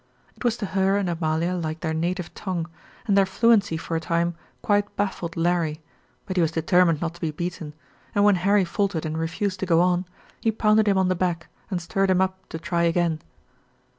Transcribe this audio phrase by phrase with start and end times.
[0.35, 2.67] It was to her and Amalia like their native tongue,
[3.05, 5.79] and their fluency for a time quite baffled Larry,
[6.25, 7.75] but he was determined not to be beaten,
[8.15, 10.05] and when Harry faltered and refused to go on,
[10.39, 13.21] he pounded him on the back, and stirred him up to try again.